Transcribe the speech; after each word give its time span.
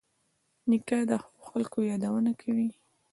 نیکه 0.69 0.97
د 1.09 1.11
ښو 1.23 1.39
خلکو 1.49 1.77
یادونه 1.91 2.31
کوي. 2.41 2.69